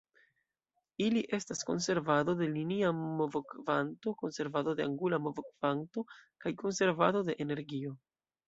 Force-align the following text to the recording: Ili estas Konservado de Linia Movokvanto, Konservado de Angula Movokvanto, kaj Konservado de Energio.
Ili 1.07 1.21
estas 1.37 1.59
Konservado 1.67 2.35
de 2.39 2.47
Linia 2.55 2.89
Movokvanto, 3.01 4.15
Konservado 4.23 4.73
de 4.81 4.89
Angula 4.89 5.23
Movokvanto, 5.27 6.05
kaj 6.47 6.57
Konservado 6.67 7.27
de 7.33 7.41
Energio. 7.47 7.95